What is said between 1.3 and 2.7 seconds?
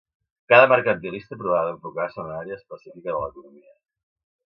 provava d'enfocar-se en una àrea